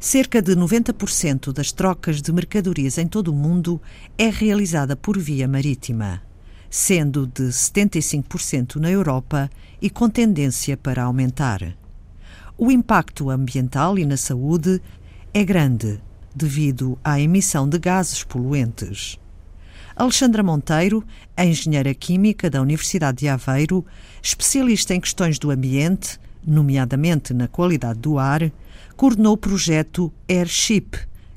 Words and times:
Cerca 0.00 0.40
de 0.40 0.54
90% 0.54 1.52
das 1.52 1.72
trocas 1.72 2.22
de 2.22 2.32
mercadorias 2.32 2.98
em 2.98 3.06
todo 3.08 3.32
o 3.32 3.34
mundo 3.34 3.82
é 4.16 4.30
realizada 4.30 4.94
por 4.94 5.18
via 5.18 5.48
marítima, 5.48 6.22
sendo 6.70 7.26
de 7.26 7.48
75% 7.48 8.76
na 8.76 8.88
Europa 8.88 9.50
e 9.82 9.90
com 9.90 10.08
tendência 10.08 10.76
para 10.76 11.02
aumentar. 11.02 11.76
O 12.56 12.70
impacto 12.70 13.28
ambiental 13.28 13.98
e 13.98 14.06
na 14.06 14.16
saúde 14.16 14.80
é 15.34 15.44
grande 15.44 16.00
devido 16.32 16.96
à 17.02 17.20
emissão 17.20 17.68
de 17.68 17.80
gases 17.80 18.22
poluentes. 18.22 19.18
Alexandra 19.96 20.44
Monteiro, 20.44 21.04
engenheira 21.36 21.92
química 21.92 22.48
da 22.48 22.62
Universidade 22.62 23.18
de 23.18 23.28
Aveiro, 23.28 23.84
especialista 24.22 24.94
em 24.94 25.00
questões 25.00 25.40
do 25.40 25.50
ambiente, 25.50 26.20
nomeadamente 26.48 27.32
na 27.32 27.46
qualidade 27.46 27.98
do 28.00 28.18
ar, 28.18 28.50
coordenou 28.96 29.34
o 29.34 29.38
projeto 29.38 30.12
Airship, 30.28 30.90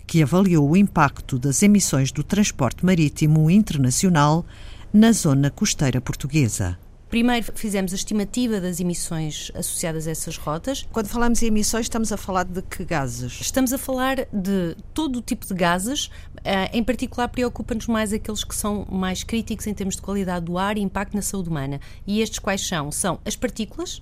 que 0.07 0.23
avaliou 0.23 0.69
o 0.69 0.75
impacto 0.75 1.37
das 1.37 1.61
emissões 1.61 2.11
do 2.11 2.23
transporte 2.23 2.85
marítimo 2.85 3.49
internacional 3.49 4.45
na 4.93 5.11
zona 5.11 5.49
costeira 5.49 6.01
portuguesa. 6.01 6.77
Primeiro 7.11 7.45
fizemos 7.55 7.91
a 7.91 7.95
estimativa 7.95 8.61
das 8.61 8.79
emissões 8.79 9.51
associadas 9.53 10.07
a 10.07 10.11
essas 10.11 10.37
rotas. 10.37 10.87
Quando 10.93 11.07
falamos 11.07 11.43
em 11.43 11.47
emissões, 11.47 11.87
estamos 11.87 12.09
a 12.09 12.15
falar 12.15 12.45
de 12.45 12.61
que 12.61 12.85
gases? 12.85 13.39
Estamos 13.41 13.73
a 13.73 13.77
falar 13.77 14.25
de 14.31 14.77
todo 14.93 15.17
o 15.17 15.21
tipo 15.21 15.45
de 15.45 15.53
gases. 15.53 16.09
Eh, 16.41 16.77
em 16.77 16.81
particular, 16.81 17.27
preocupa-nos 17.27 17.85
mais 17.87 18.13
aqueles 18.13 18.45
que 18.45 18.55
são 18.55 18.87
mais 18.89 19.23
críticos 19.23 19.67
em 19.67 19.73
termos 19.73 19.97
de 19.97 20.01
qualidade 20.01 20.45
do 20.45 20.57
ar 20.57 20.77
e 20.77 20.81
impacto 20.81 21.13
na 21.13 21.21
saúde 21.21 21.49
humana. 21.49 21.81
E 22.07 22.21
estes 22.21 22.39
quais 22.39 22.65
são? 22.65 22.89
São 22.93 23.19
as 23.25 23.35
partículas, 23.35 24.01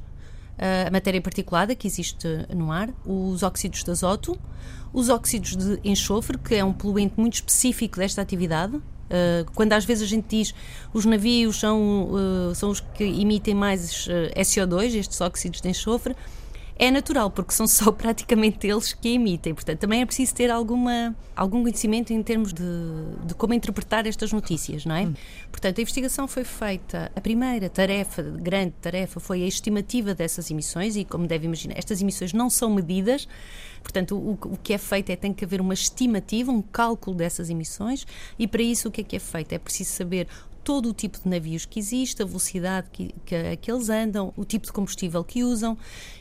a 0.87 0.91
matéria 0.91 1.21
particulada 1.21 1.73
que 1.73 1.87
existe 1.87 2.27
no 2.53 2.71
ar, 2.71 2.89
os 3.05 3.43
óxidos 3.43 3.83
de 3.83 3.91
azoto, 3.91 4.37
os 4.91 5.09
óxidos 5.09 5.55
de 5.55 5.79
enxofre, 5.83 6.37
que 6.37 6.55
é 6.55 6.63
um 6.63 6.73
poluente 6.73 7.13
muito 7.17 7.35
específico 7.35 7.97
desta 7.97 8.21
atividade, 8.21 8.79
Uh, 9.09 9.43
quando 9.55 9.73
às 9.73 9.85
vezes 9.85 10.03
a 10.03 10.05
gente 10.05 10.27
diz 10.29 10.53
os 10.93 11.03
navios 11.03 11.59
são, 11.59 12.11
uh, 12.11 12.53
são 12.53 12.69
os 12.69 12.79
que 12.79 13.03
emitem 13.03 13.55
mais 13.55 14.05
uh, 14.05 14.39
SO2, 14.39 14.93
estes 14.93 15.19
óxidos 15.19 15.61
de 15.61 15.67
enxofre, 15.67 16.15
é 16.79 16.89
natural, 16.89 17.29
porque 17.29 17.53
são 17.53 17.67
só 17.67 17.91
praticamente 17.91 18.65
eles 18.65 18.93
que 18.93 19.09
emitem. 19.09 19.53
Portanto, 19.53 19.79
também 19.79 20.01
é 20.01 20.05
preciso 20.05 20.33
ter 20.33 20.49
alguma, 20.49 21.13
algum 21.35 21.61
conhecimento 21.61 22.13
em 22.13 22.23
termos 22.23 22.53
de, 22.53 22.63
de 23.25 23.35
como 23.35 23.53
interpretar 23.53 24.07
estas 24.07 24.31
notícias, 24.31 24.85
não 24.85 24.95
é? 24.95 25.05
Hum. 25.05 25.13
Portanto, 25.51 25.77
a 25.77 25.81
investigação 25.81 26.27
foi 26.27 26.45
feita. 26.45 27.11
A 27.13 27.19
primeira 27.21 27.69
tarefa, 27.69 28.23
grande 28.23 28.73
tarefa, 28.81 29.19
foi 29.19 29.43
a 29.43 29.47
estimativa 29.47 30.15
dessas 30.15 30.49
emissões, 30.49 30.95
e 30.95 31.03
como 31.03 31.27
deve 31.27 31.45
imaginar, 31.45 31.77
estas 31.77 32.01
emissões 32.01 32.31
não 32.31 32.49
são 32.49 32.69
medidas. 32.69 33.27
Portanto, 33.83 34.15
o, 34.15 34.31
o, 34.31 34.57
que 34.57 34.73
é 34.73 34.77
feito 34.77 35.09
é 35.09 35.15
tem 35.15 35.33
que 35.33 35.43
haver 35.43 35.59
uma 35.59 35.73
estimativa, 35.73 36.51
um 36.51 36.61
cálculo 36.61 37.15
dessas 37.15 37.49
emissões, 37.49 38.05
e 38.37 38.47
para 38.47 38.61
isso 38.61 38.87
o 38.87 38.91
que 38.91 39.01
é 39.01 39.03
que 39.03 39.15
é 39.15 39.19
feito? 39.19 39.53
É 39.53 39.59
preciso 39.59 39.91
saber 39.91 40.27
todo 40.69 40.89
o 40.89 40.93
tipo 40.93 41.19
de 41.19 41.27
navios 41.27 41.65
que 41.65 41.79
existe, 41.79 42.21
a 42.21 42.25
velocidade 42.27 42.91
que, 42.91 43.11
que, 43.25 43.57
que, 43.57 43.71
eles 43.71 43.89
andam, 43.89 44.31
o 44.37 44.45
tipo 44.45 44.67
de 44.67 44.71
combustível 44.71 45.23
que 45.23 45.43
usam 45.43 45.75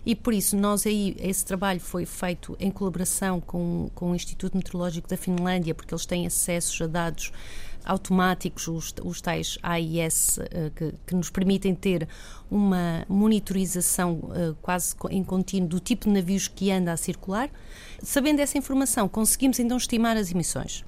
e 0.07 0.15
por 0.15 0.33
isso 0.33 0.57
nós 0.57 0.87
aí, 0.87 1.15
esse 1.21 1.45
trabalho 1.45 1.79
foi 1.79 2.07
feito 2.07 2.57
em 2.59 2.71
colaboração 2.71 3.43
com, 3.43 3.91
com 3.95 4.13
o 4.13 4.15
Instituto 4.15 4.57
Meteorológico 4.57 5.07
da 5.07 5.19
Finlândia, 5.19 5.75
porque 5.75 5.93
eles 5.93 6.07
têm 6.07 6.27
acesso 6.27 6.85
a 6.85 6.87
dados 6.87 7.31
automáticos, 7.85 8.69
os, 8.69 8.95
os 9.05 9.21
tais 9.21 9.59
AIS, 9.63 10.39
eh, 10.39 10.71
que, 10.75 10.95
que, 11.07 11.15
nos 11.15 11.29
permitem 11.29 11.75
ter 11.75 12.09
uma 12.51 13.05
monitorização 13.07 14.15
uh, 14.15 14.57
quase 14.63 14.95
em 15.11 15.23
contínuo 15.23 15.69
do 15.69 15.79
tipo 15.79 16.07
de 16.07 16.15
navios 16.15 16.49
que 16.49 16.71
anda 16.71 16.93
a 16.93 16.97
circular. 16.97 17.51
Sabendo 18.03 18.41
essa 18.41 18.57
informação, 18.57 19.11
conseguimos 19.11 19.59
então 19.59 19.77
estimar 19.77 20.17
as 20.17 20.31
emissões. 20.31 20.85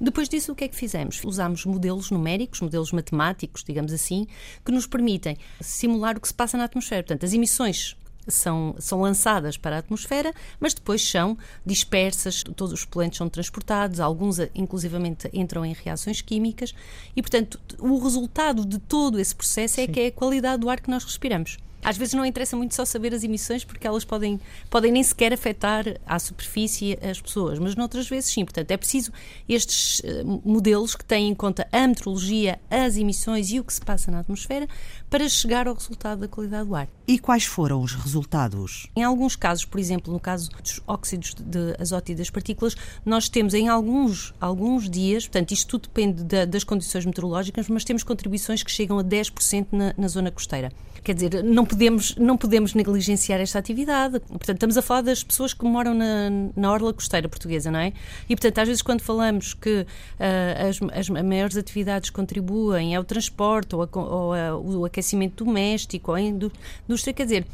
Depois 0.00 0.28
disso, 0.28 0.52
o 0.52 0.54
que 0.54 0.64
é 0.64 0.68
que 0.68 0.76
fizemos? 0.76 1.22
Usámos 1.24 1.64
modelos 1.64 2.10
numéricos, 2.10 2.60
modelos 2.60 2.92
matemáticos, 2.92 3.62
digamos 3.62 3.92
assim, 3.92 4.26
que 4.64 4.72
nos 4.72 4.86
permitem 4.86 5.36
simular 5.60 6.16
o 6.16 6.20
que 6.20 6.28
se 6.28 6.34
passa 6.34 6.56
na 6.56 6.64
atmosfera. 6.64 7.02
Portanto, 7.02 7.24
as 7.24 7.32
emissões 7.32 7.96
são, 8.26 8.74
são 8.78 9.00
lançadas 9.00 9.56
para 9.56 9.76
a 9.76 9.78
atmosfera, 9.80 10.32
mas 10.60 10.74
depois 10.74 11.06
são 11.06 11.36
dispersas, 11.64 12.42
todos 12.56 12.72
os 12.72 12.84
poluentes 12.84 13.18
são 13.18 13.28
transportados, 13.28 14.00
alguns 14.00 14.38
inclusivamente 14.54 15.28
entram 15.32 15.64
em 15.64 15.72
reações 15.72 16.20
químicas 16.20 16.74
e, 17.16 17.22
portanto, 17.22 17.60
o 17.78 17.98
resultado 17.98 18.64
de 18.64 18.78
todo 18.78 19.18
esse 19.18 19.34
processo 19.34 19.80
é 19.80 19.86
Sim. 19.86 19.92
que 19.92 20.00
é 20.00 20.06
a 20.06 20.12
qualidade 20.12 20.60
do 20.60 20.70
ar 20.70 20.80
que 20.80 20.90
nós 20.90 21.04
respiramos. 21.04 21.58
Às 21.84 21.96
vezes 21.96 22.14
não 22.14 22.24
interessa 22.24 22.56
muito 22.56 22.74
só 22.74 22.84
saber 22.84 23.12
as 23.12 23.24
emissões 23.24 23.64
porque 23.64 23.86
elas 23.86 24.04
podem, 24.04 24.40
podem 24.70 24.92
nem 24.92 25.02
sequer 25.02 25.32
afetar 25.32 25.84
à 26.06 26.18
superfície 26.18 26.98
as 27.02 27.20
pessoas, 27.20 27.58
mas 27.58 27.74
noutras 27.74 28.08
vezes 28.08 28.30
sim. 28.30 28.44
Portanto, 28.44 28.70
é 28.70 28.76
preciso 28.76 29.12
estes 29.48 30.00
uh, 30.00 30.40
modelos 30.44 30.94
que 30.94 31.04
têm 31.04 31.28
em 31.28 31.34
conta 31.34 31.66
a 31.72 31.86
meteorologia, 31.86 32.60
as 32.70 32.96
emissões 32.96 33.50
e 33.50 33.58
o 33.58 33.64
que 33.64 33.74
se 33.74 33.80
passa 33.80 34.10
na 34.10 34.20
atmosfera 34.20 34.68
para 35.10 35.28
chegar 35.28 35.66
ao 35.66 35.74
resultado 35.74 36.20
da 36.20 36.28
qualidade 36.28 36.68
do 36.68 36.74
ar. 36.74 36.88
E 37.06 37.18
quais 37.18 37.44
foram 37.44 37.82
os 37.82 37.94
resultados? 37.94 38.88
Em 38.94 39.02
alguns 39.02 39.34
casos, 39.34 39.64
por 39.64 39.80
exemplo, 39.80 40.12
no 40.12 40.20
caso 40.20 40.50
dos 40.62 40.80
óxidos 40.86 41.34
de 41.34 41.76
azoto 41.80 42.12
e 42.12 42.14
das 42.14 42.30
partículas, 42.30 42.76
nós 43.04 43.28
temos 43.28 43.54
em 43.54 43.68
alguns, 43.68 44.32
alguns 44.40 44.88
dias, 44.88 45.26
portanto, 45.26 45.50
isto 45.50 45.68
tudo 45.68 45.88
depende 45.88 46.22
da, 46.24 46.44
das 46.44 46.64
condições 46.64 47.04
meteorológicas, 47.04 47.68
mas 47.68 47.84
temos 47.84 48.02
contribuições 48.02 48.62
que 48.62 48.70
chegam 48.70 48.98
a 48.98 49.04
10% 49.04 49.66
na, 49.72 49.94
na 49.98 50.08
zona 50.08 50.30
costeira. 50.30 50.72
Quer 51.02 51.14
dizer, 51.14 51.42
não 51.42 51.64
podemos, 51.72 52.14
não 52.16 52.36
podemos 52.36 52.74
negligenciar 52.74 53.40
esta 53.40 53.58
atividade. 53.58 54.20
Portanto, 54.20 54.56
estamos 54.56 54.76
a 54.76 54.82
falar 54.82 55.00
das 55.00 55.24
pessoas 55.24 55.54
que 55.54 55.64
moram 55.64 55.94
na, 55.94 56.28
na 56.54 56.70
orla 56.70 56.92
costeira 56.92 57.26
portuguesa, 57.30 57.70
não 57.70 57.78
é? 57.78 57.94
E, 58.28 58.36
portanto, 58.36 58.58
às 58.58 58.68
vezes 58.68 58.82
quando 58.82 59.00
falamos 59.00 59.54
que 59.54 59.80
uh, 59.80 60.68
as, 60.68 60.78
as 60.98 61.08
maiores 61.08 61.56
atividades 61.56 62.10
contribuem 62.10 62.94
ao 62.94 63.02
transporte 63.04 63.74
ou, 63.74 63.82
a, 63.82 63.88
ou 63.94 64.34
a, 64.34 64.56
o 64.58 64.84
aquecimento 64.84 65.44
doméstico 65.44 66.10
ou 66.10 66.16
a 66.16 66.20
indústria, 66.20 67.14
quer 67.14 67.24
dizer, 67.24 67.46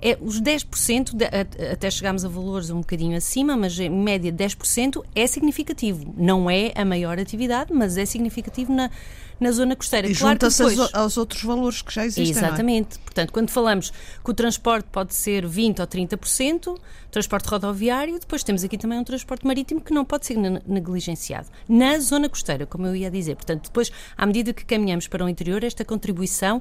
é 0.00 0.16
os 0.20 0.40
10%, 0.40 1.14
de, 1.14 1.24
até 1.24 1.90
chegámos 1.90 2.24
a 2.24 2.28
valores 2.28 2.70
um 2.70 2.80
bocadinho 2.80 3.16
acima, 3.16 3.56
mas 3.56 3.78
em 3.78 3.90
média 3.90 4.32
10% 4.32 5.02
é 5.14 5.26
significativo. 5.26 6.14
Não 6.16 6.50
é 6.50 6.72
a 6.74 6.84
maior 6.84 7.18
atividade, 7.18 7.72
mas 7.72 7.96
é 7.96 8.04
significativo 8.04 8.72
na, 8.72 8.90
na 9.38 9.52
zona 9.52 9.76
costeira. 9.76 10.08
E 10.08 10.14
claro 10.14 10.34
junta-se 10.34 10.64
depois... 10.64 10.94
aos 10.94 11.16
outros 11.16 11.42
valores 11.42 11.82
que 11.82 11.92
já 11.92 12.04
existem. 12.04 12.42
É? 12.42 12.46
Exatamente. 12.46 12.96
É? 12.96 13.00
Portanto, 13.00 13.32
quando 13.32 13.50
falamos 13.50 13.92
que 14.24 14.30
o 14.30 14.34
transporte 14.34 14.88
pode 14.90 15.14
ser 15.14 15.46
20% 15.46 15.80
ou 15.80 15.86
30%, 15.86 16.78
transporte 17.10 17.46
rodoviário, 17.46 18.18
depois 18.18 18.42
temos 18.42 18.64
aqui 18.64 18.76
também 18.76 18.98
um 18.98 19.04
transporte 19.04 19.46
marítimo 19.46 19.80
que 19.80 19.92
não 19.92 20.04
pode 20.04 20.26
ser 20.26 20.36
negligenciado. 20.36 21.48
Na 21.68 21.98
zona 21.98 22.28
costeira, 22.28 22.66
como 22.66 22.86
eu 22.86 22.96
ia 22.96 23.10
dizer. 23.10 23.36
Portanto, 23.36 23.64
depois, 23.64 23.90
à 24.16 24.26
medida 24.26 24.52
que 24.52 24.64
caminhamos 24.64 25.06
para 25.06 25.24
o 25.24 25.28
interior, 25.28 25.64
esta 25.64 25.84
contribuição 25.84 26.60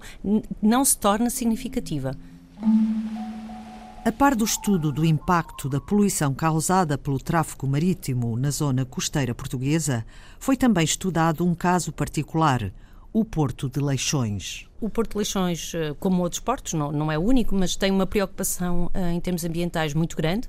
não 0.62 0.84
se 0.86 0.98
torna 0.98 1.30
significativa. 1.30 2.16
A 4.06 4.12
par 4.12 4.36
do 4.36 4.46
estudo 4.46 4.92
do 4.92 5.04
impacto 5.04 5.68
da 5.68 5.82
poluição 5.82 6.32
causada 6.32 6.96
pelo 6.96 7.18
tráfego 7.18 7.66
marítimo 7.66 8.38
na 8.38 8.52
zona 8.52 8.86
costeira 8.86 9.34
portuguesa, 9.34 10.06
foi 10.38 10.56
também 10.56 10.84
estudado 10.84 11.44
um 11.44 11.56
caso 11.56 11.92
particular, 11.92 12.72
o 13.12 13.26
Porto 13.26 13.68
de 13.68 13.80
Leixões. 13.80 14.68
O 14.80 14.92
Porto 14.92 15.14
de 15.14 15.18
Leixões, 15.18 15.74
eh, 15.74 15.96
como 16.00 16.22
outros 16.22 16.40
portos, 16.40 16.74
não, 16.74 16.92
não 16.92 17.12
é 17.12 17.18
o 17.18 17.22
único, 17.24 17.56
mas 17.56 17.76
tem 17.76 17.90
uma 17.90 18.06
preocupação 18.06 18.92
uh, 18.94 19.08
em 19.12 19.20
termos 19.20 19.44
ambientais 19.44 19.96
muito 19.96 20.16
grande. 20.16 20.48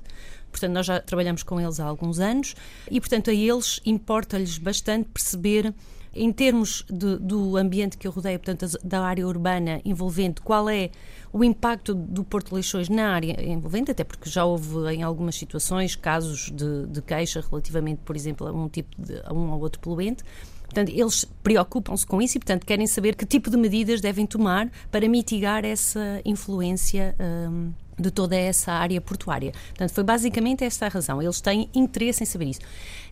Portanto, 0.51 0.73
nós 0.73 0.85
já 0.85 0.99
trabalhamos 0.99 1.41
com 1.41 1.59
eles 1.59 1.79
há 1.79 1.85
alguns 1.85 2.19
anos 2.19 2.53
e, 2.91 2.99
portanto, 2.99 3.31
a 3.31 3.33
eles 3.33 3.81
importa-lhes 3.83 4.59
bastante 4.59 5.09
perceber 5.09 5.73
em 6.17 6.31
termos 6.31 6.83
de, 6.89 7.17
do 7.17 7.57
ambiente 7.57 7.97
que 7.97 8.07
eu 8.07 8.11
rodeio, 8.11 8.39
portanto, 8.39 8.77
da 8.83 9.01
área 9.01 9.27
urbana 9.27 9.81
envolvente, 9.85 10.41
qual 10.41 10.69
é 10.69 10.89
o 11.31 11.43
impacto 11.43 11.93
do 11.93 12.23
Porto 12.23 12.53
Leixões 12.53 12.89
na 12.89 13.11
área 13.11 13.43
envolvente, 13.43 13.91
até 13.91 14.03
porque 14.03 14.29
já 14.29 14.43
houve 14.45 14.93
em 14.93 15.03
algumas 15.03 15.35
situações 15.35 15.95
casos 15.95 16.51
de, 16.51 16.87
de 16.87 17.01
queixa 17.01 17.43
relativamente, 17.47 18.01
por 18.03 18.15
exemplo, 18.15 18.47
a 18.47 18.51
um 18.51 18.67
tipo 18.67 18.89
de 19.01 19.21
a 19.23 19.33
um 19.33 19.51
ou 19.51 19.59
outro 19.61 19.79
poluente. 19.79 20.23
Portanto, 20.63 20.89
eles 20.89 21.25
preocupam-se 21.41 22.05
com 22.05 22.21
isso 22.21 22.37
e, 22.37 22.39
portanto, 22.39 22.65
querem 22.65 22.87
saber 22.87 23.15
que 23.15 23.25
tipo 23.25 23.49
de 23.49 23.55
medidas 23.55 24.01
devem 24.01 24.25
tomar 24.25 24.69
para 24.91 25.07
mitigar 25.07 25.63
essa 25.63 26.21
influência. 26.25 27.15
Um, 27.19 27.71
de 27.97 28.11
toda 28.11 28.35
essa 28.35 28.71
área 28.71 28.99
portuária. 29.01 29.51
Portanto, 29.69 29.91
foi 29.91 30.03
basicamente 30.03 30.63
esta 30.63 30.85
a 30.85 30.89
razão. 30.89 31.21
Eles 31.21 31.41
têm 31.41 31.69
interesse 31.73 32.23
em 32.23 32.25
saber 32.25 32.45
isso. 32.45 32.61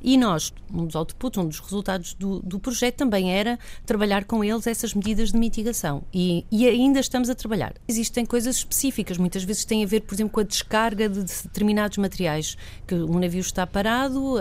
E 0.01 0.17
nós, 0.17 0.53
um 0.71 0.85
dos 0.85 0.95
outputs, 0.95 1.41
um 1.41 1.47
dos 1.47 1.59
resultados 1.59 2.13
do, 2.13 2.39
do 2.41 2.59
projeto 2.59 2.95
também 2.95 3.31
era 3.31 3.57
trabalhar 3.85 4.25
com 4.25 4.43
eles 4.43 4.67
essas 4.67 4.93
medidas 4.93 5.31
de 5.31 5.37
mitigação. 5.37 6.03
E, 6.13 6.45
e, 6.51 6.67
ainda 6.67 6.99
estamos 6.99 7.29
a 7.29 7.35
trabalhar. 7.35 7.73
Existem 7.87 8.25
coisas 8.25 8.57
específicas, 8.57 9.17
muitas 9.17 9.43
vezes 9.43 9.65
têm 9.65 9.83
a 9.83 9.87
ver, 9.87 10.01
por 10.01 10.13
exemplo, 10.13 10.33
com 10.33 10.41
a 10.41 10.43
descarga 10.43 11.09
de 11.09 11.23
determinados 11.23 11.97
materiais. 11.97 12.55
Que 12.85 12.93
um 12.93 13.19
navio 13.19 13.39
está 13.39 13.65
parado, 13.65 14.35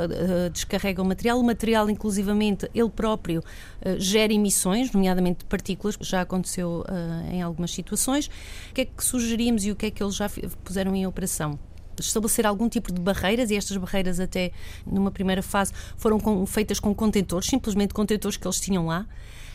descarrega 0.52 1.00
o 1.00 1.04
material, 1.04 1.40
o 1.40 1.44
material, 1.44 1.88
inclusivamente, 1.88 2.68
ele 2.74 2.90
próprio 2.90 3.40
uh, 3.40 3.98
gera 3.98 4.32
emissões, 4.32 4.92
nomeadamente 4.92 5.40
de 5.40 5.44
partículas, 5.46 5.96
já 6.00 6.20
aconteceu 6.20 6.84
uh, 6.88 7.32
em 7.32 7.42
algumas 7.42 7.72
situações. 7.72 8.26
O 8.70 8.74
que 8.74 8.82
é 8.82 8.84
que 8.84 9.04
sugerimos 9.04 9.64
e 9.64 9.70
o 9.70 9.76
que 9.76 9.86
é 9.86 9.90
que 9.90 10.02
eles 10.02 10.14
já 10.14 10.28
puseram 10.62 10.94
em 10.94 11.06
operação. 11.06 11.58
estabelecer 11.98 12.46
algum 12.46 12.68
tipo 12.68 12.92
de 12.92 13.00
barreiras 13.00 13.50
e 13.50 13.56
estas 13.56 13.76
barreiras 13.76 14.18
até 14.20 14.50
numa 14.86 15.10
primeira 15.10 15.42
fase 15.42 15.72
foram 15.96 16.18
com, 16.18 16.44
feitas 16.46 16.80
com 16.80 16.94
contentores, 16.94 17.48
simplesmente 17.48 17.94
contentores 17.94 18.36
que 18.36 18.46
eles 18.46 18.60
tinham 18.60 18.86
lá. 18.86 19.06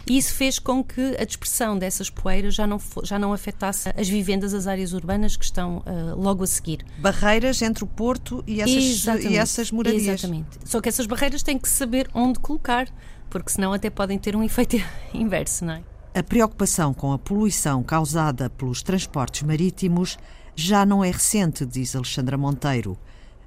E 0.07 0.17
isso 0.17 0.33
fez 0.33 0.57
com 0.57 0.83
que 0.83 1.15
a 1.19 1.23
dispersão 1.23 1.77
dessas 1.77 2.09
poeiras 2.09 2.55
já 2.55 2.65
não, 2.65 2.79
já 3.03 3.19
não 3.19 3.33
afetasse 3.33 3.89
as 3.95 4.07
vivendas, 4.07 4.53
as 4.53 4.65
áreas 4.65 4.93
urbanas 4.93 5.35
que 5.35 5.45
estão 5.45 5.79
uh, 5.79 6.19
logo 6.19 6.43
a 6.43 6.47
seguir. 6.47 6.85
Barreiras 6.97 7.61
entre 7.61 7.83
o 7.83 7.87
porto 7.87 8.43
e 8.47 8.61
essas, 8.61 9.23
e 9.23 9.37
essas 9.37 9.71
moradias. 9.71 10.23
Exatamente. 10.23 10.57
Só 10.65 10.81
que 10.81 10.89
essas 10.89 11.05
barreiras 11.05 11.43
têm 11.43 11.59
que 11.59 11.69
saber 11.69 12.09
onde 12.13 12.39
colocar, 12.39 12.87
porque 13.29 13.51
senão 13.51 13.73
até 13.73 13.89
podem 13.89 14.17
ter 14.17 14.35
um 14.35 14.41
efeito 14.43 14.77
inverso, 15.13 15.65
não 15.65 15.73
é? 15.73 15.83
A 16.15 16.23
preocupação 16.23 16.91
com 16.91 17.13
a 17.13 17.19
poluição 17.19 17.83
causada 17.83 18.49
pelos 18.49 18.81
transportes 18.81 19.43
marítimos 19.43 20.17
já 20.59 20.85
não 20.85 21.03
é 21.03 21.09
recente, 21.09 21.65
diz 21.65 21.95
Alexandra 21.95 22.37
Monteiro. 22.37 22.97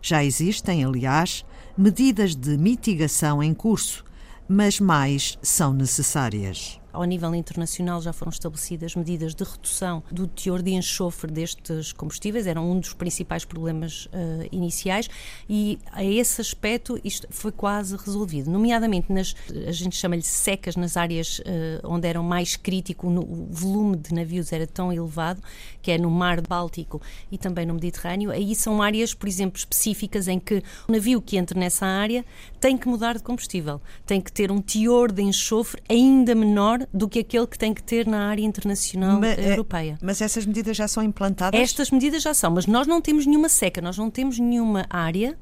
Já 0.00 0.24
existem, 0.24 0.82
aliás, 0.82 1.44
medidas 1.76 2.34
de 2.34 2.56
mitigação 2.56 3.42
em 3.42 3.52
curso, 3.52 4.02
mas 4.48 4.80
mais 4.80 5.38
são 5.42 5.74
necessárias. 5.74 6.81
Ao 6.92 7.04
nível 7.04 7.34
internacional 7.34 8.02
já 8.02 8.12
foram 8.12 8.30
estabelecidas 8.30 8.94
medidas 8.94 9.34
de 9.34 9.44
redução 9.44 10.02
do 10.10 10.26
teor 10.26 10.60
de 10.62 10.72
enxofre 10.72 11.30
destes 11.30 11.92
combustíveis, 11.92 12.46
era 12.46 12.60
um 12.60 12.78
dos 12.78 12.92
principais 12.92 13.44
problemas 13.44 14.06
uh, 14.06 14.46
iniciais. 14.52 15.08
E 15.48 15.78
a 15.90 16.04
esse 16.04 16.40
aspecto 16.40 17.00
isto 17.02 17.26
foi 17.30 17.50
quase 17.50 17.96
resolvido, 17.96 18.50
nomeadamente 18.50 19.10
nas, 19.12 19.34
a 19.66 19.72
gente 19.72 19.96
chama-lhe 19.96 20.22
secas, 20.22 20.76
nas 20.76 20.96
áreas 20.96 21.38
uh, 21.38 21.42
onde 21.84 22.06
era 22.06 22.22
mais 22.22 22.56
crítico, 22.56 23.08
no, 23.08 23.22
o 23.22 23.48
volume 23.50 23.96
de 23.96 24.12
navios 24.12 24.52
era 24.52 24.66
tão 24.66 24.92
elevado, 24.92 25.42
que 25.80 25.90
é 25.90 25.98
no 25.98 26.10
Mar 26.10 26.40
Báltico 26.40 27.00
e 27.30 27.38
também 27.38 27.64
no 27.64 27.74
Mediterrâneo, 27.74 28.30
aí 28.30 28.54
são 28.54 28.82
áreas, 28.82 29.14
por 29.14 29.28
exemplo, 29.28 29.56
específicas 29.56 30.28
em 30.28 30.38
que 30.38 30.62
o 30.86 30.92
navio 30.92 31.22
que 31.22 31.36
entra 31.36 31.58
nessa 31.58 31.86
área 31.86 32.24
tem 32.60 32.76
que 32.76 32.86
mudar 32.86 33.16
de 33.16 33.22
combustível, 33.22 33.80
tem 34.04 34.20
que 34.20 34.30
ter 34.30 34.52
um 34.52 34.60
teor 34.60 35.10
de 35.10 35.22
enxofre 35.22 35.82
ainda 35.88 36.34
menor 36.34 36.81
do 36.92 37.08
que 37.08 37.20
aquele 37.20 37.46
que 37.46 37.58
tem 37.58 37.72
que 37.74 37.82
ter 37.82 38.06
na 38.06 38.28
área 38.28 38.42
internacional 38.42 39.20
mas, 39.20 39.38
eh, 39.38 39.52
europeia. 39.52 39.98
Mas 40.02 40.20
essas 40.20 40.46
medidas 40.46 40.76
já 40.76 40.88
são 40.88 41.02
implantadas? 41.02 41.60
Estas 41.60 41.90
medidas 41.90 42.22
já 42.22 42.34
são, 42.34 42.50
mas 42.50 42.66
nós 42.66 42.86
não 42.86 43.00
temos 43.00 43.26
nenhuma 43.26 43.48
seca, 43.48 43.80
nós 43.80 43.98
não 43.98 44.10
temos 44.10 44.38
nenhuma 44.38 44.86
área 44.88 45.36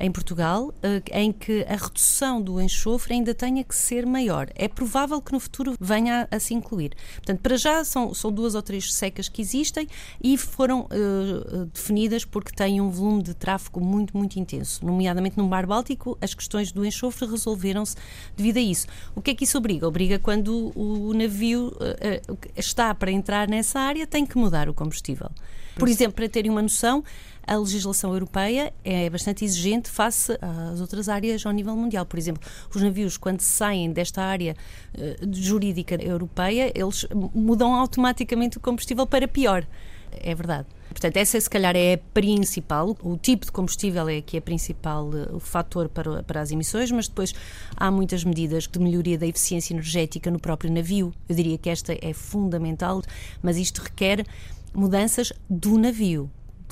em 0.00 0.10
Portugal 0.10 0.72
eh, 0.82 1.02
em 1.12 1.32
que 1.32 1.64
a 1.68 1.76
redução 1.76 2.40
do 2.40 2.60
enxofre 2.60 3.14
ainda 3.14 3.34
tenha 3.34 3.62
que 3.62 3.74
ser 3.74 4.06
maior. 4.06 4.48
É 4.54 4.66
provável 4.66 5.20
que 5.20 5.32
no 5.32 5.38
futuro 5.38 5.74
venha 5.78 6.26
a, 6.30 6.36
a 6.36 6.40
se 6.40 6.54
incluir. 6.54 6.92
Portanto, 7.16 7.40
para 7.40 7.56
já 7.56 7.84
são, 7.84 8.14
são 8.14 8.32
duas 8.32 8.54
ou 8.54 8.62
três 8.62 8.92
secas 8.92 9.28
que 9.28 9.42
existem 9.42 9.86
e 10.22 10.36
foram 10.36 10.82
uh, 10.82 11.66
definidas 11.66 12.24
porque 12.24 12.52
têm 12.52 12.80
um 12.80 12.90
volume 12.90 13.22
de 13.22 13.34
tráfego 13.34 13.80
muito, 13.80 14.16
muito 14.16 14.38
intenso. 14.38 14.84
Nomeadamente 14.84 15.36
no 15.36 15.46
Mar 15.46 15.66
Báltico, 15.66 16.16
as 16.20 16.34
questões 16.34 16.72
do 16.72 16.84
enxofre 16.84 17.28
resolveram-se 17.28 17.96
devido 18.36 18.56
a 18.56 18.60
isso. 18.60 18.86
O 19.14 19.20
que 19.20 19.30
é 19.30 19.34
que 19.34 19.44
isso 19.44 19.58
obriga? 19.58 19.86
Obriga 19.86 20.18
quando 20.18 20.72
o 20.74 21.12
navio 21.12 21.68
uh, 21.68 22.38
está 22.56 22.94
para 22.94 23.10
entrar 23.10 23.48
nessa 23.48 23.78
área, 23.78 24.06
tem 24.06 24.24
que 24.24 24.38
mudar 24.38 24.68
o 24.68 24.74
combustível. 24.74 25.30
Por 25.76 25.88
exemplo, 25.88 26.14
para 26.14 26.28
terem 26.28 26.50
uma 26.50 26.62
noção, 26.62 27.02
a 27.46 27.56
legislação 27.56 28.12
europeia 28.12 28.72
é 28.84 29.08
bastante 29.10 29.44
exigente 29.44 29.90
face 29.90 30.38
às 30.40 30.80
outras 30.80 31.08
áreas 31.08 31.44
ao 31.44 31.52
nível 31.52 31.76
mundial. 31.76 32.06
Por 32.06 32.18
exemplo, 32.18 32.42
os 32.74 32.80
navios, 32.80 33.16
quando 33.16 33.40
saem 33.40 33.92
desta 33.92 34.22
área 34.22 34.56
uh, 34.94 35.34
jurídica 35.34 35.94
europeia, 36.02 36.72
eles 36.74 37.06
mudam 37.34 37.74
automaticamente 37.74 38.58
o 38.58 38.60
combustível 38.60 39.06
para 39.06 39.26
pior. 39.26 39.66
É 40.12 40.34
verdade. 40.34 40.66
Portanto, 40.88 41.16
essa 41.18 41.40
se 41.40 41.48
calhar 41.48 41.76
é 41.76 41.94
a 41.94 41.98
principal, 41.98 42.96
o 43.00 43.16
tipo 43.16 43.46
de 43.46 43.52
combustível 43.52 44.08
é 44.08 44.16
aqui 44.16 44.36
a 44.36 44.42
principal 44.42 45.06
uh, 45.06 45.36
o 45.36 45.40
fator 45.40 45.88
para, 45.88 46.22
para 46.22 46.40
as 46.40 46.50
emissões, 46.50 46.90
mas 46.90 47.06
depois 47.06 47.32
há 47.76 47.90
muitas 47.90 48.24
medidas 48.24 48.66
de 48.66 48.78
melhoria 48.78 49.16
da 49.16 49.26
eficiência 49.26 49.72
energética 49.72 50.30
no 50.30 50.40
próprio 50.40 50.72
navio. 50.72 51.12
Eu 51.28 51.36
diria 51.36 51.56
que 51.56 51.70
esta 51.70 51.96
é 52.00 52.12
fundamental, 52.12 53.02
mas 53.42 53.56
isto 53.56 53.82
requer 53.82 54.26
mudanças 54.74 55.32
do 55.48 55.78
navio. 55.78 56.30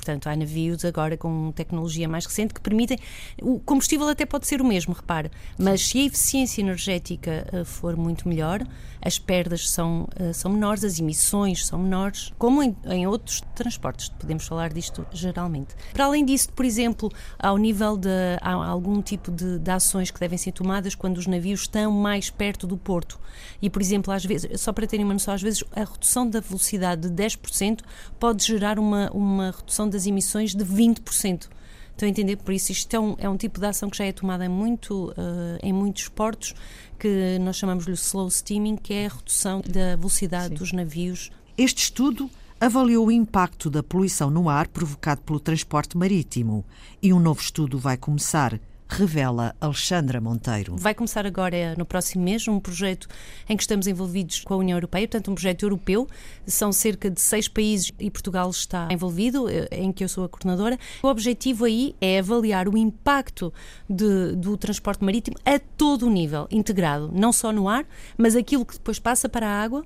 Portanto, 0.08 0.26
há 0.28 0.34
navios 0.36 0.86
agora 0.86 1.18
com 1.18 1.52
tecnologia 1.52 2.08
mais 2.08 2.24
recente 2.24 2.54
que 2.54 2.62
permitem. 2.62 2.98
O 3.42 3.60
combustível 3.60 4.08
até 4.08 4.24
pode 4.24 4.46
ser 4.46 4.58
o 4.62 4.64
mesmo, 4.64 4.94
repare, 4.94 5.30
mas 5.58 5.86
se 5.86 5.98
a 5.98 6.04
eficiência 6.06 6.62
energética 6.62 7.46
uh, 7.52 7.62
for 7.62 7.94
muito 7.94 8.26
melhor, 8.26 8.66
as 9.02 9.18
perdas 9.18 9.68
são, 9.68 10.08
uh, 10.18 10.32
são 10.32 10.50
menores, 10.50 10.82
as 10.82 10.98
emissões 10.98 11.66
são 11.66 11.78
menores, 11.78 12.32
como 12.38 12.62
em, 12.62 12.74
em, 12.86 13.06
outros 13.06 13.42
transportes. 13.54 14.08
Podemos 14.08 14.46
falar 14.46 14.72
disto 14.72 15.06
geralmente. 15.12 15.74
Para 15.92 16.06
além 16.06 16.24
disso, 16.24 16.50
por 16.54 16.64
exemplo, 16.64 17.10
ao 17.38 17.58
nível 17.58 17.94
de 17.98 18.08
há 18.40 18.52
algum 18.52 19.02
tipo 19.02 19.30
de, 19.30 19.58
de 19.58 19.70
ações 19.70 20.10
que 20.10 20.18
devem 20.18 20.38
ser 20.38 20.52
tomadas 20.52 20.94
quando 20.94 21.18
os 21.18 21.26
navios 21.26 21.60
estão 21.60 21.92
mais 21.92 22.30
perto 22.30 22.66
do 22.66 22.78
porto. 22.78 23.20
E, 23.60 23.68
por 23.68 23.82
exemplo, 23.82 24.10
às 24.12 24.24
vezes, 24.24 24.58
só 24.58 24.72
para 24.72 24.86
terem 24.86 25.04
uma 25.04 25.12
noção, 25.12 25.34
às 25.34 25.42
vezes 25.42 25.62
a 25.76 25.84
redução 25.84 26.28
da 26.28 26.40
velocidade 26.40 27.10
de 27.10 27.22
10% 27.22 27.80
pode 28.18 28.44
gerar 28.44 28.78
uma, 28.78 29.10
uma 29.12 29.50
redução 29.50 29.88
das 29.98 30.06
emissões 30.06 30.54
de 30.54 30.64
20%. 30.64 31.48
Estão 31.90 32.06
a 32.06 32.08
entender? 32.08 32.36
Por 32.36 32.54
isso, 32.54 32.70
isto 32.70 32.94
é 32.94 33.00
um, 33.00 33.16
é 33.18 33.28
um 33.28 33.36
tipo 33.36 33.58
de 33.58 33.66
ação 33.66 33.90
que 33.90 33.98
já 33.98 34.04
é 34.04 34.12
tomada 34.12 34.44
em, 34.46 34.48
muito, 34.48 35.10
uh, 35.10 35.58
em 35.60 35.72
muitos 35.72 36.08
portos, 36.08 36.54
que 36.96 37.38
nós 37.40 37.56
chamamos-lhe 37.56 37.94
slow 37.94 38.30
steaming, 38.30 38.76
que 38.76 38.94
é 38.94 39.06
a 39.06 39.08
redução 39.08 39.60
da 39.60 39.96
velocidade 39.96 40.50
Sim. 40.50 40.54
dos 40.54 40.72
navios. 40.72 41.32
Este 41.56 41.82
estudo 41.82 42.30
avaliou 42.60 43.08
o 43.08 43.12
impacto 43.12 43.68
da 43.68 43.82
poluição 43.82 44.30
no 44.30 44.48
ar 44.48 44.68
provocado 44.68 45.22
pelo 45.22 45.40
transporte 45.40 45.96
marítimo 45.96 46.64
e 47.02 47.12
um 47.12 47.18
novo 47.18 47.40
estudo 47.40 47.78
vai 47.78 47.96
começar 47.96 48.60
revela 48.88 49.54
Alexandra 49.60 50.20
Monteiro. 50.20 50.76
Vai 50.76 50.94
começar 50.94 51.26
agora, 51.26 51.74
no 51.76 51.84
próximo 51.84 52.24
mês, 52.24 52.48
um 52.48 52.58
projeto 52.58 53.06
em 53.48 53.56
que 53.56 53.62
estamos 53.62 53.86
envolvidos 53.86 54.40
com 54.40 54.54
a 54.54 54.56
União 54.56 54.76
Europeia, 54.76 55.06
portanto, 55.06 55.30
um 55.30 55.34
projeto 55.34 55.64
europeu. 55.64 56.08
São 56.46 56.72
cerca 56.72 57.10
de 57.10 57.20
seis 57.20 57.46
países 57.46 57.92
e 57.98 58.10
Portugal 58.10 58.48
está 58.50 58.88
envolvido, 58.90 59.48
eh, 59.48 59.68
em 59.72 59.92
que 59.92 60.02
eu 60.02 60.08
sou 60.08 60.24
a 60.24 60.28
coordenadora. 60.28 60.78
O 61.02 61.08
objetivo 61.08 61.64
aí 61.64 61.94
é 62.00 62.18
avaliar 62.18 62.68
o 62.68 62.76
impacto 62.76 63.52
de, 63.88 64.34
do 64.34 64.56
transporte 64.56 65.04
marítimo 65.04 65.36
a 65.44 65.58
todo 65.58 66.06
o 66.06 66.10
nível, 66.10 66.48
integrado, 66.50 67.10
não 67.12 67.32
só 67.32 67.52
no 67.52 67.68
ar, 67.68 67.84
mas 68.16 68.34
aquilo 68.34 68.64
que 68.64 68.74
depois 68.74 68.98
passa 68.98 69.28
para 69.28 69.46
a 69.46 69.62
água 69.62 69.84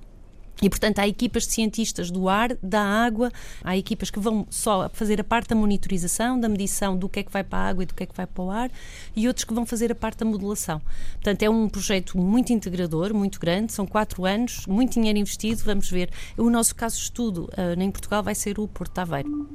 e, 0.63 0.69
portanto, 0.69 0.99
há 0.99 1.07
equipas 1.07 1.45
de 1.45 1.51
cientistas 1.51 2.09
do 2.09 2.29
ar, 2.29 2.55
da 2.63 2.81
água, 2.81 3.29
há 3.61 3.75
equipas 3.75 4.09
que 4.09 4.17
vão 4.17 4.47
só 4.49 4.89
fazer 4.93 5.19
a 5.19 5.23
parte 5.23 5.49
da 5.49 5.55
monitorização, 5.55 6.39
da 6.39 6.47
medição 6.47 6.95
do 6.95 7.09
que 7.09 7.19
é 7.19 7.23
que 7.23 7.31
vai 7.31 7.43
para 7.43 7.59
a 7.59 7.67
água 7.67 7.83
e 7.83 7.85
do 7.85 7.93
que 7.93 8.03
é 8.03 8.05
que 8.05 8.15
vai 8.15 8.25
para 8.25 8.43
o 8.43 8.49
ar, 8.49 8.71
e 9.13 9.27
outros 9.27 9.43
que 9.43 9.53
vão 9.53 9.65
fazer 9.65 9.91
a 9.91 9.95
parte 9.95 10.19
da 10.19 10.25
modulação. 10.25 10.81
Portanto, 11.15 11.43
é 11.43 11.49
um 11.49 11.67
projeto 11.67 12.17
muito 12.17 12.53
integrador, 12.53 13.13
muito 13.13 13.41
grande, 13.41 13.73
são 13.73 13.85
quatro 13.85 14.23
anos, 14.23 14.65
muito 14.65 14.93
dinheiro 14.93 15.19
investido, 15.19 15.61
vamos 15.65 15.91
ver. 15.91 16.09
O 16.37 16.49
nosso 16.49 16.73
caso 16.73 16.95
de 16.95 17.03
estudo 17.03 17.49
uh, 17.57 17.77
em 17.77 17.91
Portugal 17.91 18.23
vai 18.23 18.33
ser 18.33 18.57
o 18.57 18.65
Porto 18.65 18.99
Aveiro. 18.99 19.49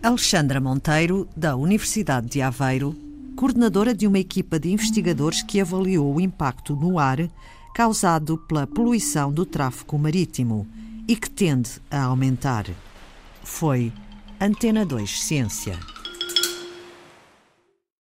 Alexandra 0.00 0.60
Monteiro, 0.60 1.28
da 1.36 1.56
Universidade 1.56 2.28
de 2.28 2.40
Aveiro, 2.40 2.96
coordenadora 3.34 3.92
de 3.92 4.06
uma 4.06 4.20
equipa 4.20 4.60
de 4.60 4.70
investigadores 4.70 5.42
que 5.42 5.60
avaliou 5.60 6.14
o 6.14 6.20
impacto 6.20 6.76
no 6.76 7.00
ar 7.00 7.18
causado 7.74 8.38
pela 8.38 8.66
poluição 8.66 9.32
do 9.32 9.46
tráfego 9.46 9.98
marítimo 9.98 10.66
e 11.08 11.16
que 11.16 11.30
tende 11.30 11.70
a 11.90 12.04
aumentar. 12.04 12.66
Foi 13.42 13.92
Antena 14.40 14.84
2 14.84 15.22
Ciência. 15.22 15.78